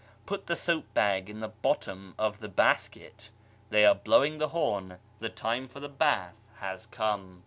Put 0.25 0.47
the 0.47 0.55
soap 0.55 0.91
bag 0.95 1.29
in 1.29 1.41
the 1.41 1.47
bottom 1.47 2.15
of 2.17 2.39
the 2.39 2.49
basket 2.49 3.29
{1); 3.67 3.67
They 3.69 3.85
are 3.85 3.93
blowing 3.93 4.39
the 4.39 4.47
horn; 4.49 4.97
the 5.19 5.29
time 5.29 5.67
for 5.67 5.79
the 5.79 5.89
bath 5.89 6.33
has 6.55 6.87
come." 6.87 7.39